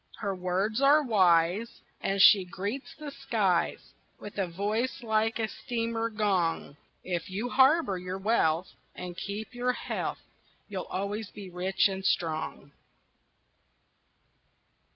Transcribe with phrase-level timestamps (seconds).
[0.17, 6.09] Her words are wise, And she greets the skies With a voice like a steamer
[6.09, 10.17] gong: "If you harbor your wealth And keep your health,
[10.67, 12.71] You'll always be rich and strong."